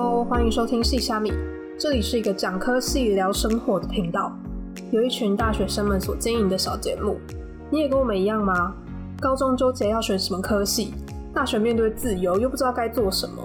[0.00, 1.32] Hello，欢迎收听细虾米，
[1.76, 4.32] 这里是一个讲科系、聊生活的频道，
[4.92, 7.18] 有一群大学生们所经营的小节目。
[7.68, 8.72] 你也跟我们一样吗？
[9.18, 10.94] 高中纠结要选什么科系，
[11.34, 13.44] 大学面对自由又不知道该做什么。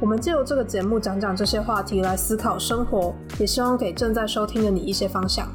[0.00, 5.46] 我们借由这个节目讲讲这些话题来思考生活，也希望给正在收听的你一些方向。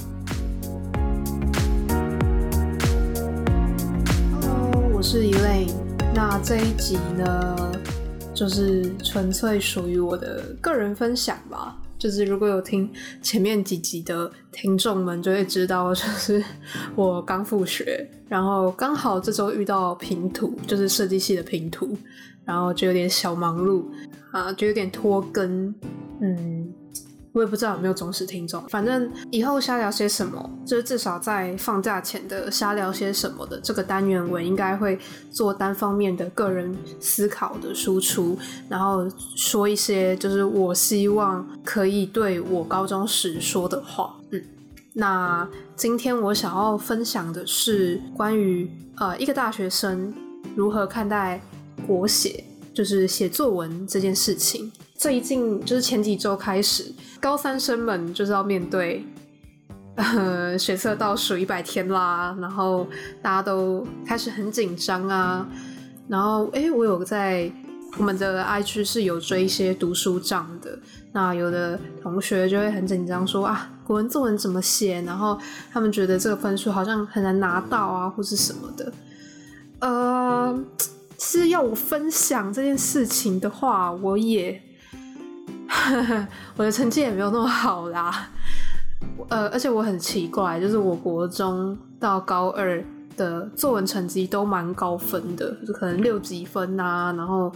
[4.40, 5.66] Hello，我是一类。
[6.14, 7.56] 那这一集呢，
[8.38, 11.76] 就是纯粹属于我的个人分享吧。
[11.98, 12.88] 就是如果有听
[13.24, 16.44] 前面几集的听众们就会知道，就是
[16.96, 21.98] 我刚复学，然后刚好这周遇到拼图，就是设计系的拼图，
[22.46, 23.84] 然后就有点小忙碌
[24.32, 25.74] 啊，就有点拖更，
[26.22, 26.57] 嗯。
[27.34, 34.98] 我也不知道有没有忠实听众，反正以后瞎聊些什么，就是至少在放假前的瞎聊些什么的这个单元，我应该会
[35.30, 44.16] 做单方面的个人思考的输出，然后说一些就是我希望可以对我高中时说的话。
[44.32, 44.44] 嗯，
[44.94, 50.12] 那今天我想要分享的是关于呃一个大学生
[50.56, 51.40] 如何看待
[51.86, 54.72] 国写，就是写作文这件事情。
[54.98, 59.06] 最近就是前几周开始，高三生们就是要面对，
[59.94, 62.88] 呃，学测倒数一百天啦，然后
[63.22, 65.48] 大家都开始很紧张啊。
[66.08, 67.52] 然后，哎，我有在
[68.00, 70.80] 我们的 I G 是有追一些读书账的，
[71.12, 75.00] 那有的同学就会很紧张，说啊，国文作文怎么写？
[75.04, 75.38] 然后
[75.72, 78.92] 他们觉得这个分数好像很难拿到啊，或是什么的。
[79.80, 80.60] 呃，
[81.18, 84.60] 其实要我分享这件事情的话，我也。
[86.56, 88.30] 我的成绩也没有那么好啦，
[89.30, 92.84] 呃，而且我很奇怪，就是我国中到高二
[93.16, 97.52] 的作文成绩都蛮高分的，就可能六级分啊，然后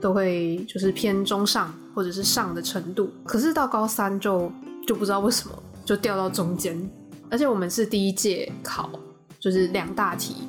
[0.00, 3.10] 都会就是偏中上或者是上的程度。
[3.24, 4.50] 可是到高三就
[4.86, 6.90] 就不知道为什么就掉到中间，
[7.30, 8.90] 而且我们是第一届考，
[9.38, 10.48] 就是两大题，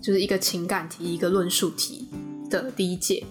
[0.00, 2.08] 就是一个情感题，一个论述题
[2.48, 3.24] 的第一届。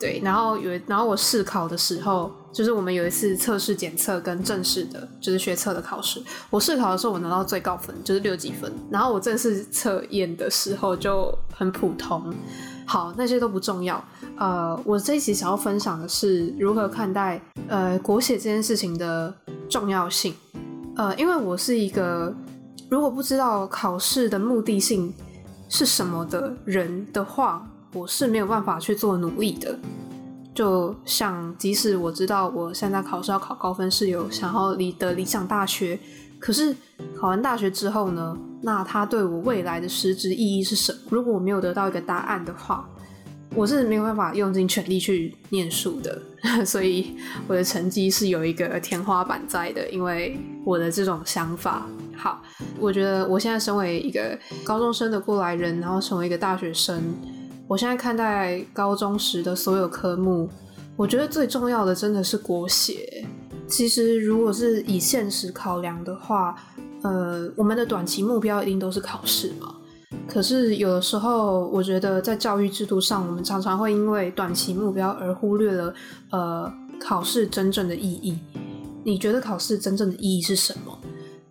[0.00, 6.22] 对，然后有，然后我试考的时候，就是我们有一次测试检测跟正式的，就是学测的考试。
[6.48, 8.72] 我试考的时候，我拿到最高分，就是六几分。
[8.90, 12.34] 然后我正式测验的时候就很普通。
[12.86, 14.02] 好，那些都不重要。
[14.38, 17.38] 呃，我这一期想要分享的是如何看待
[17.68, 19.32] 呃国写这件事情的
[19.68, 20.34] 重要性。
[20.96, 22.34] 呃，因为我是一个
[22.88, 25.14] 如果不知道考试的目的性
[25.68, 27.70] 是什么的人的话。
[27.92, 29.78] 我是没有办法去做努力的，
[30.54, 35.98] 就像即使我知道我现在考试要考高分是有想要理的理想大学，
[36.38, 36.74] 可是
[37.18, 40.98] 考完大学之后呢，那它对我未来的实质意义是什么？
[41.10, 42.88] 如果我没有得到一个答案的话，
[43.56, 46.22] 我是没有办法用尽全力去念书的。
[46.64, 47.16] 所以
[47.48, 51.86] 我的成绩是有一个天花板在的，因为我的这种想法。
[52.16, 52.40] 好，
[52.78, 57.02] 我觉得我现在身为一个高中生的过来人，然后成为一个大学生。
[57.70, 60.50] 我现在看待高中时的所有科目，
[60.96, 63.24] 我觉得最重要的真的是国写。
[63.68, 66.56] 其实，如果是以现实考量的话，
[67.02, 69.72] 呃，我们的短期目标一定都是考试嘛。
[70.26, 75.94] 可是有的时候，我觉得在教育制度上，我们常常会因为短期目标而忽略了
[76.32, 78.36] 呃考试真正的意义。
[79.04, 80.98] 你觉得考试真正的意义是什么？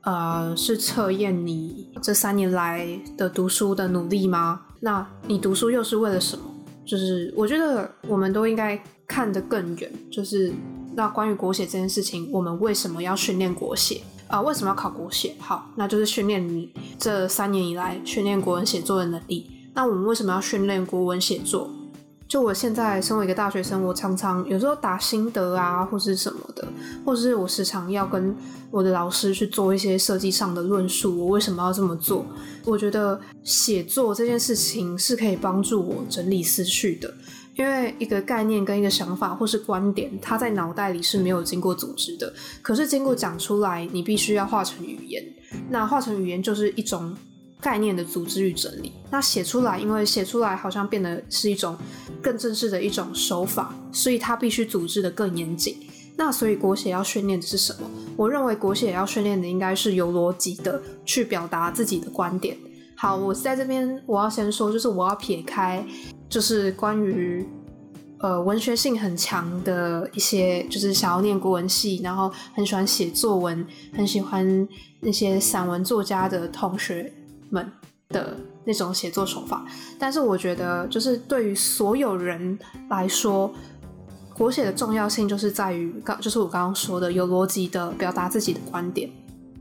[0.02, 2.86] 呃，是测验你这三年来
[3.18, 4.64] 的读书的努力吗？
[4.82, 6.44] 那你读书又是为了什么？
[6.86, 9.92] 就是我觉得我们都应该看得更远。
[10.12, 10.52] 就是
[10.96, 14.42] 那关于国写这件事情，我们为什么要训练国写啊？
[14.42, 15.36] 为什么要考国写？
[15.40, 19.52] 好，那就是训练你这三年以来训练国文写作的能力。
[19.76, 21.70] 那我们为什么要训练国文写作？
[22.30, 26.66] 就我现在身为一个大学生，我常常有时候打心得啊，或是什么的，
[27.04, 28.36] 或者是我时常要跟
[28.70, 32.24] 我的老师去做一些设计上的论述，我为什么要这么做？
[32.66, 37.12] 我觉得写作这件事情是可以帮助我整理思绪的，
[37.56, 42.32] 因为一个概念跟一个想法或是观点，它在脑袋里是没有经过组织的，
[42.62, 45.24] 可是经过讲出来，你必须要化成语言，
[45.72, 47.18] 那化成语言就是一种。
[47.62, 51.78] 概念的组织与整理，那写出来，因为写出来好像变得是一种
[52.22, 55.78] 更正式的一种手法，所以它必须组织的更严谨。
[56.16, 57.90] 那所以国写要训练的是什么？
[58.16, 62.58] 我认为国写要训练的应该是有逻辑的去表达自己的观点。
[62.96, 65.86] 好，我在这边我要先说，就是我要撇开，
[66.30, 67.46] 就是关于
[68.20, 74.68] 呃文学性很强的一些，就是想要念国文系，然后很喜欢写作文，很喜欢
[75.00, 77.14] 那些散文作家的同学。
[77.50, 77.72] 们
[78.10, 78.36] 的
[78.66, 79.66] 那种写作手法，
[80.00, 82.58] 但是我觉得，就是对于所有人
[82.90, 83.52] 来说，
[84.34, 89.10] 国写的重要性就是在于刚，就是我刚刚说的，有逻辑的表达自己的观点。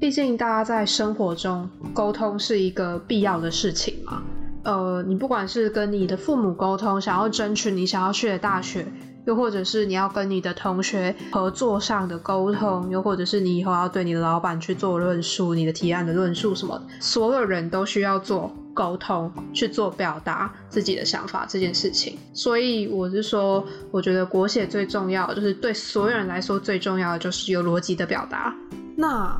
[0.01, 4.23] 毕竟大家在生活中沟通是一个必要的事情嘛。
[4.63, 8.87] 呃，你不管是跟你的父母沟通，想要争取你想要去的大学，
[9.29, 22.17] 又或者是你要跟你的同学合作上的沟通，又或者是你以后要对你的老板去做论述，你的提案的论述什么，所有人都需要做沟通，去做表达自己的想法这件事情。
[22.33, 28.57] 所以我是说，我觉得国写最重要，就是对所有人来说最重要的就是有逻辑的表达。
[28.97, 29.39] 那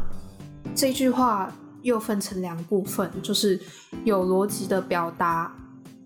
[0.75, 1.51] 这句话。
[1.83, 3.59] 又分成两部分，就是
[4.05, 5.51] 有逻辑的表达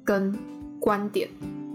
[0.05, 0.39] 跟
[0.79, 1.27] 观点。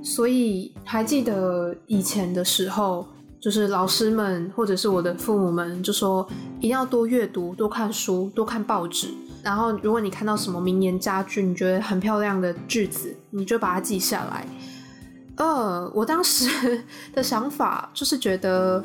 [0.01, 3.05] 所以还记得以前的时候，
[3.39, 6.27] 就是老师们或者是我的父母们就说，
[6.59, 9.09] 一定要多阅读、多看书、多看报纸。
[9.43, 14.45] 然后如果你看到什么名言佳句，你觉得很漂亮的句子，你就把它记下来。
[15.37, 16.83] 呃，我当时
[17.13, 18.83] 的想法就是觉得。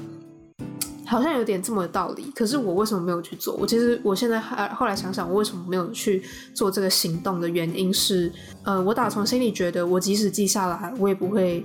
[1.13, 3.55] 好像有点这么的道理，可是我为什么没有去做？
[3.57, 6.23] 我其实我现在还后来想想，我为什么没有去
[6.55, 8.33] 做这个行动的原因是，
[8.65, 11.63] 呃，我打从心里觉得，我即使记下来，我也不会，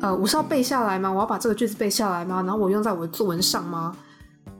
[0.00, 1.12] 呃，我是要背下来吗？
[1.12, 2.36] 我要把这个句子背下来吗？
[2.42, 3.94] 然后我用在我的作文上吗？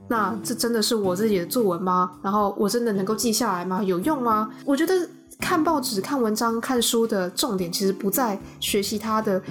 [0.07, 2.11] 那这真的是我自己的作文吗？
[2.21, 3.81] 然后我真的能够记下来吗？
[3.81, 4.51] 有用吗？
[4.63, 4.93] 我觉得
[5.39, 9.41] 看报纸、看文章、看书的重点其实不在学习它的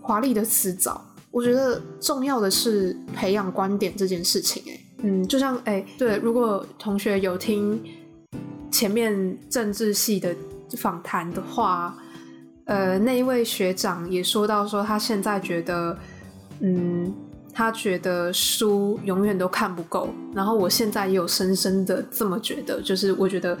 [0.00, 1.04] 华丽的词藻。
[1.32, 7.82] 我觉得重要的是培养观点这件事情，哎，嗯，就像哎，对，如果同学有听
[8.70, 10.36] 前面政治系的
[10.76, 11.96] 访谈的话，
[12.66, 15.96] 呃，那一位学长也说到说他现在觉得，
[16.60, 17.10] 嗯，
[17.50, 23.56] 他觉得书永远都看不够，然后我现在也有深深的这么觉得，就是我觉得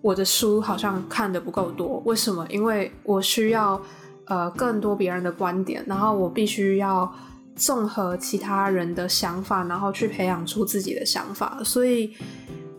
[0.00, 2.46] 我的书好像看的不够多，为什么？
[2.48, 3.78] 因为我需要。
[4.26, 7.12] 呃，更多别人的观点，然后我必须要
[7.54, 11.60] 综合其他人的想法，然后去培养出自己的想法。
[11.62, 12.10] 所以，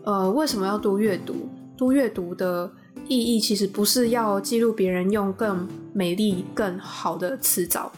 [0.02, 1.48] 呃，为什么要多阅读？
[1.76, 2.68] 多阅读的
[3.06, 7.92] 意义其实不是要记录别人用更美丽、更好的词藻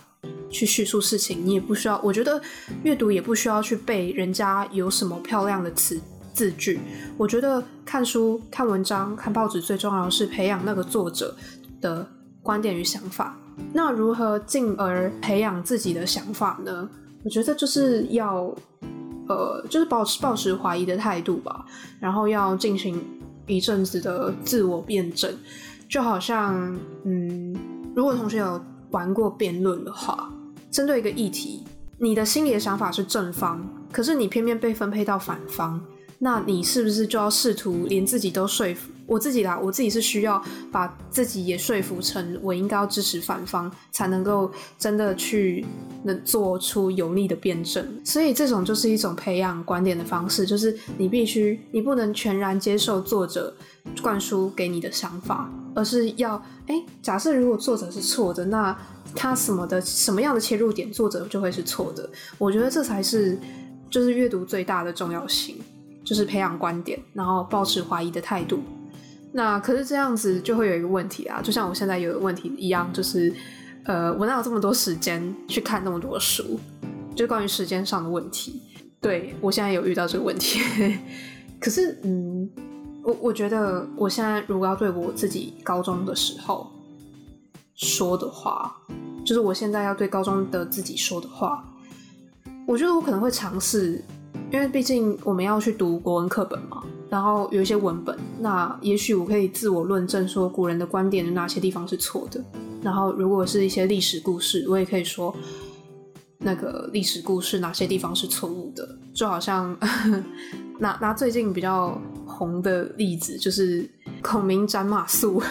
[0.51, 1.99] 去叙述事情，你也不需要。
[2.05, 2.39] 我觉得
[2.83, 5.99] 阅读也不需要去背人家有什么漂亮的词
[6.35, 6.81] 字句。
[7.17, 11.35] 我觉得看书、看文章、看报纸最重要的是培养那个作者
[11.81, 12.07] 的。
[12.49, 13.37] 观点与想法，
[13.75, 16.89] 那如何进而培养自己的想法呢？
[17.23, 18.51] 我觉得就是要，
[19.29, 21.67] 呃，就是保持保持怀疑的态度吧，
[22.01, 22.99] 然后要进行
[23.47, 25.31] 一阵子的自我辩证，
[25.91, 26.75] 就好像，
[27.05, 27.55] 嗯，
[27.95, 28.59] 如果同学有
[28.93, 30.33] 玩过辩论的话，
[30.71, 31.63] 针对一个议题，
[31.99, 33.63] 你的心里的想法是正方，
[33.93, 35.79] 可是你偏偏被分配到反方。
[36.19, 39.59] 那你是不是就要试图连自己都说服我自己啦？
[39.59, 40.41] 我自己是需要
[40.71, 45.65] 把自己也说服成我应该要支持反方，才能够真的去
[46.05, 47.85] 能做出有力的辩证。
[48.05, 53.53] 所以这种就是一种培养观点的方式，就是你必须你不能全然接受作者
[54.03, 56.35] 灌输给你的想法，而是要
[56.67, 58.79] 哎，假设如果作者是错的，那
[59.15, 62.09] 他什么的什么样的切入点，作者就会是错的。
[62.37, 63.39] 我觉得这才是
[63.89, 65.57] 就是阅读最大的重要性。
[66.05, 68.61] 就是培养观点，然后保持怀疑的态度。
[69.33, 73.33] 那可是这样子就会有一个问题啊，就像我现在有问题一样，就是
[73.85, 76.59] 呃，我哪有这么多时间去看那么多书？
[77.15, 78.63] 就关于时间上的问题。
[79.01, 80.61] 对我现在有遇到这个问题。
[81.61, 82.49] 可是，嗯，
[83.03, 86.71] 我我觉得我现在如果要对我自己高中的时候
[87.75, 88.77] 说的话，
[89.25, 91.65] 就是我现在要对高中的自己说的话，
[92.67, 94.03] 我觉得我可能会尝试。
[94.51, 102.43] 因为毕竟我们要去读国文课本嘛，然后有一些文本，那也许我可以自我论证说古人的观点有哪些地方是错的。
[102.83, 105.35] 然后如果是一些历史故事，我也可以说
[106.39, 108.99] 那个历史故事哪些地方是错误的。
[109.15, 109.77] 就好像
[110.79, 113.89] 拿拿最近比较红的例子，就是
[114.23, 115.43] 孔明斩马谡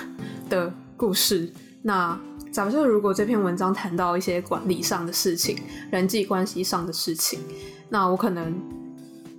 [0.49, 1.51] 的故事。
[1.81, 2.19] 那
[2.51, 5.57] 假设如果这篇文章谈到一些管理上的事情、
[5.91, 7.39] 人际关系上的事情，
[7.89, 8.53] 那我可能。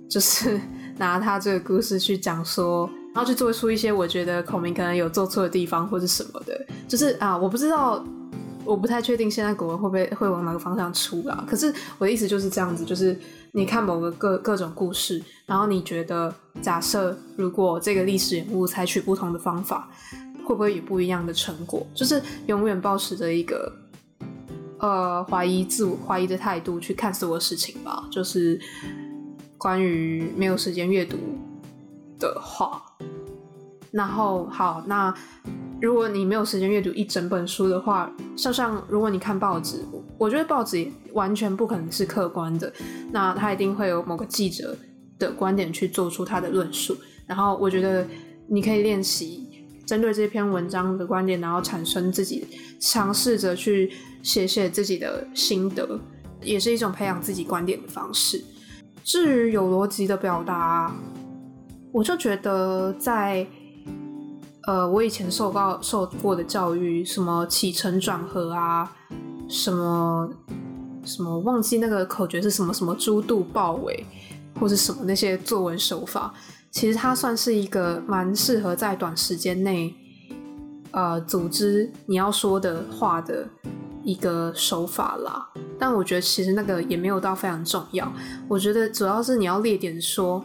[0.09, 0.59] 就是
[0.99, 6.65] 拿他这个故事去讲说，然后去做出一些我觉得孔明可能有做错的地方或者什么的。
[6.87, 8.05] 就是啊，我不知道，
[8.65, 11.43] 我不太确定现在古文会不会会往哪个方向出啊。
[11.49, 13.17] 可是我的意思就是这样子，就是
[13.53, 19.89] 你看某个各各种故事，然后你觉得假设如果这个历史人物采取不同的方法，
[20.43, 21.87] 会不会有不一样的成果？
[21.95, 23.71] 就是永远保持着一个
[24.79, 28.59] 呃怀疑自我怀疑的态度去看所有事情吧，就是。
[29.59, 31.17] 关于没有时间阅读
[32.17, 32.81] 的话，
[33.91, 35.13] 然后好，那
[35.81, 39.83] 如果你没有时间阅读一整本书的话，像像如果你看报纸，
[40.17, 42.71] 我觉得报纸完全不可能是客观的，
[43.11, 44.73] 那他一定会有某个记者
[45.17, 46.95] 的观点去做出他的论述。
[47.27, 48.07] 然后我觉得
[48.47, 52.47] 你可以练习针对这篇文章的观点，然后产生自己
[52.79, 53.91] 尝试着去
[54.23, 55.99] 写写自己的心得，
[56.41, 58.41] 也是一种培养自己观点的方式。
[59.03, 60.93] 至于有逻辑的表达，
[61.91, 63.45] 我就觉得在。
[64.67, 68.91] 呃，我以前受过受过的教育，什么起承转合啊，
[69.47, 70.29] 什么
[71.03, 74.05] 什么忘记那个口诀是什么什么猪肚豹尾，
[74.59, 76.31] 或者什么那些作文手法，
[76.69, 79.91] 其实它算是一个蛮适合在短时间内，
[80.91, 83.47] 呃，组织你要说的话的
[84.03, 85.49] 一个手法啦。
[85.77, 88.11] 但我觉得其实那个也没有到非常重要，
[88.47, 90.43] 我觉得主要是你要列点说。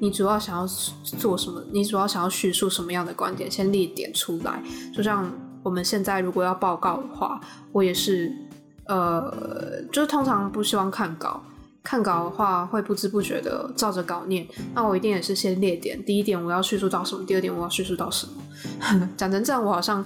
[0.00, 0.66] 你主要想要
[1.02, 1.62] 做什么？
[1.72, 3.50] 你主要想要叙述什么样的观点？
[3.50, 4.62] 先列点出来。
[4.92, 5.32] 就像
[5.62, 7.40] 我们现在如果要报告的话，
[7.72, 8.30] 我也是，
[8.86, 11.42] 呃，就是通常不希望看稿。
[11.82, 14.46] 看稿的话会不知不觉的照着稿念。
[14.74, 16.04] 那我一定也是先列点。
[16.04, 17.24] 第一点我要叙述到什么？
[17.24, 19.08] 第二点我要叙述到什么？
[19.16, 20.04] 讲成这样，我好像。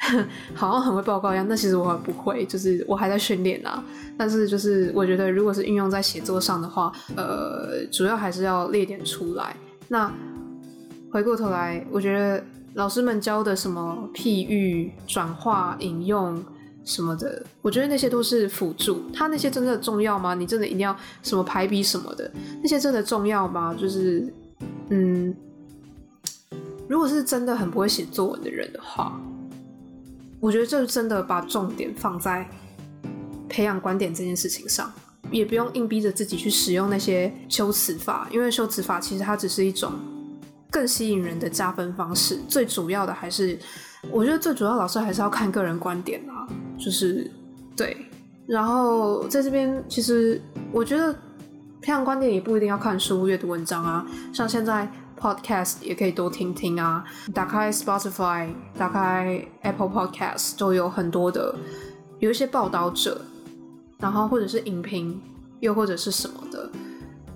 [0.54, 3.84] 好像很会报告一样，但其实我不会，就是我还在训练啊。
[4.16, 9.54] 但是就是我觉得，如果是运用在写作上的话，呃，主要还是要列点出来。
[9.88, 10.10] 那
[11.12, 12.42] 回过头来，我觉得
[12.74, 16.42] 老师们教的什么譬喻、转化、引用
[16.84, 19.02] 什么的，我觉得那些都是辅助。
[19.12, 20.34] 他那些真的重要吗？
[20.34, 22.30] 你真的一定要什么排比什么的？
[22.62, 23.74] 那些真的重要吗？
[23.78, 24.32] 就是，
[24.88, 25.34] 嗯，
[26.88, 29.20] 如果是真的很不会写作文的人的话。
[30.40, 32.48] 我觉得这真的把重点放在
[33.48, 34.90] 培养观点这件事情上，
[35.30, 39.92] 也不用硬逼着自己去使用那些修辞法，因为修辞法其实它只是一种
[40.70, 42.38] 更吸引人的加分方式。
[42.48, 43.58] 最主要的还是，
[44.10, 47.30] 我觉得最主要老师还是要看个人观点啊，就是
[47.76, 47.96] 对。
[48.46, 50.40] 然后在这边，其实
[50.72, 51.12] 我觉得
[51.82, 54.90] 培养观点也不一定要看书、阅读文章啊，像现在。
[55.20, 58.48] Podcast 也可以多听听啊，打开 Spotify，
[58.78, 61.54] 打开 Apple Podcast，都有很多的，
[62.20, 63.20] 有一些报道者，
[63.98, 65.20] 然后或者是影评，
[65.60, 66.70] 又或者是什么的，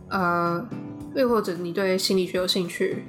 [0.08, 0.66] 呃，
[1.14, 3.04] 又或者你对心理学有兴趣，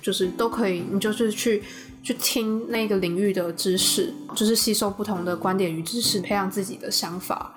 [0.00, 1.62] 就是都可以，你就是去
[2.02, 7.54] 去听那个领域的知识，就是吸收不同的观点与知识，培养自己的想法。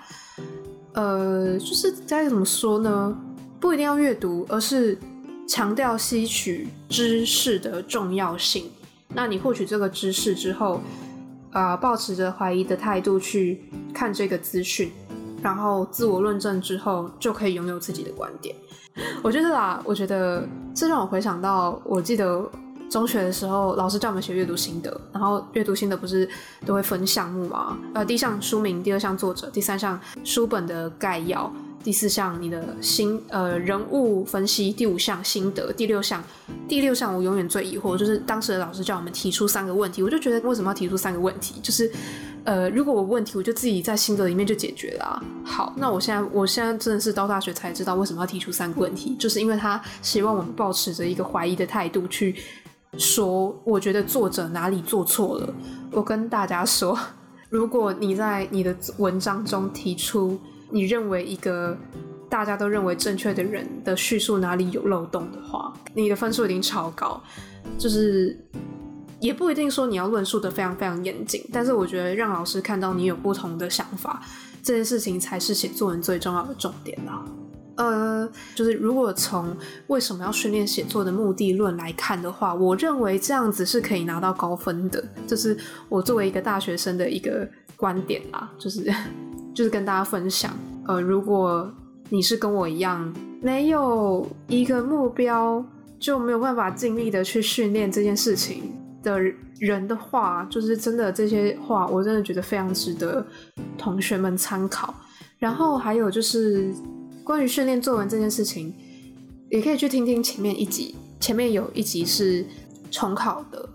[0.93, 3.17] 呃，就是该怎么说呢？
[3.59, 4.97] 不一定要阅读，而是。
[5.51, 8.71] 强调吸取知识的重要性。
[9.09, 10.79] 那你获取这个知识之后，
[11.51, 13.61] 呃，保持着怀疑的态度去
[13.93, 14.89] 看这个资讯，
[15.43, 18.55] 然后自我论证之后，就可以拥有自己的观点。
[19.21, 22.49] 我觉得啦，我觉得这让我回想到，我记得
[22.89, 26.25] 中学的时候，老师叫我们写阅读心得，然后阅读心得不是
[26.65, 27.77] 都会分项目吗？
[27.93, 31.51] 呃，第一项书名，第二项作者，第三项书本的概要。
[31.83, 36.23] 第四项，你的心呃人物分析；第五项心得；第六项，
[36.67, 41.59] 第六项我永远最疑惑，就是当时的老师叫我们提出三个问题，我就觉得为什么要提出三个问题？
[41.61, 41.91] 就是
[42.43, 45.05] 呃，如果我问题，我就自己在心得里面就解决了。
[45.05, 52.35] 啊好，那我现在我现在真的是到大学才知道为什么要提出三个问题，就是因为他希望我们保持着一个怀疑的态度去
[52.97, 55.53] 说，我觉得作者哪里做错了。
[55.91, 56.97] 我跟大家说，
[57.49, 60.39] 如果你在你的文章中提出。
[60.71, 61.77] 你认为一个
[62.29, 67.21] 大家都认为正确的人的叙述哪里有漏洞的话，你的分数一定超高。
[67.77, 68.35] 就是
[69.19, 74.21] 也不一定说你要论述的非常非常严谨，但是我觉得让老师看到你有不同的想法，
[74.63, 77.23] 这件事情才是写作文最重要的重点啊。
[77.75, 79.55] 呃，就是如果从
[79.87, 85.03] 为什么要训练写作的目的论来看的话，我认为这样子是可以拿到高分的。
[85.27, 88.91] 这是我作为一个大学生的一个观点啦，就是。
[89.53, 90.51] 就是跟大家分享，
[90.87, 91.71] 呃，如果
[92.09, 95.63] 你是跟我一样没有一个目标，
[95.99, 99.19] 就没有办法尽力的去训练这件事情的
[99.59, 103.25] 人的话，就是真的这些话，我真的觉得非常值得
[103.77, 104.93] 同学们参考。
[105.37, 106.73] 然后还有就是
[107.23, 108.73] 关于训练作文这件事情，
[109.49, 112.45] 也可以去听听前面一集，前面有一集是
[112.89, 113.67] 重考的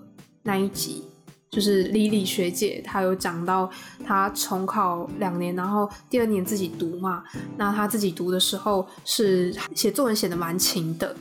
[0.42, 1.04] 那一集。
[1.50, 3.71] 就是李李学姐，她有讲到
[4.05, 7.23] 她重考两年，然后第二年自己读嘛。
[7.57, 11.17] 那她自己读的时候是写作文写的蛮勤的。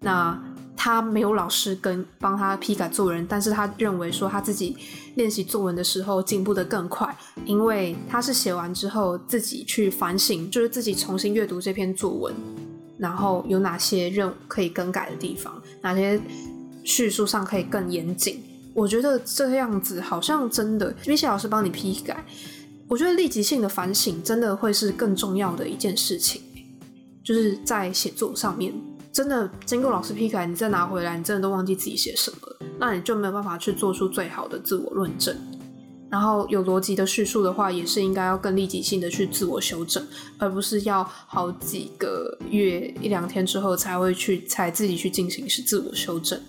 [0.00, 0.38] 那
[0.76, 4.76] 她没有老师跟帮她批改作文，但是她认为说她自己
[5.14, 12.34] 练习作文的时候进步的更快，因为她是写完之后自己去反省，就是自己重新阅读这篇作文，
[12.98, 16.20] 然后有哪些任可以更改的地方，哪些
[16.84, 18.42] 叙述上可以更严谨。
[18.78, 22.24] 我觉得这样子好像真的，比起老师帮你批改，
[22.86, 26.40] 我觉得立即性的反省真的会是更重要的一件事情，
[27.24, 28.72] 就是在写作上面，
[29.12, 32.38] 真的经过老师批改，你再拿回来，你真的都忘记自己写什么，
[32.78, 35.36] 那你就没有办法去做出最好的自我论证。
[36.08, 40.06] 然后有逻辑的叙述的话，也是应该要更立即性的去自我修正，
[40.38, 46.40] 而不是要好几个月一两天之后才会去才自己去进行是自我修正。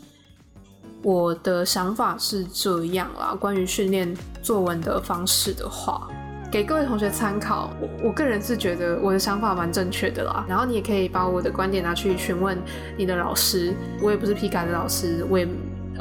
[1.02, 6.08] 我的想法是这样啦，关于训练作文的方式的话，
[6.52, 7.70] 给各位同学参考。
[7.82, 12.58] 我我个人是觉得我的想法蛮正确的啦，然后你也可以把我的观点拿去询问
[12.98, 13.74] 你的老师。
[14.02, 15.48] 我也不是批改的老师，我也。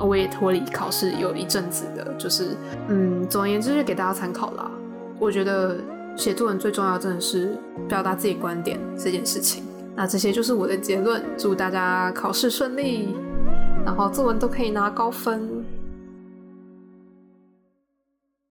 [0.00, 4.70] 我也脱离考试有一阵子的，就是嗯，总而言之就给大家参考啦。
[5.18, 5.76] 我觉得
[6.14, 9.64] 写作文最重要真的是表达自己观点这件事情。
[9.96, 13.12] 那这些就是我的结论，祝大家考试顺利，
[13.88, 15.57] 然后作文都可以拿高分。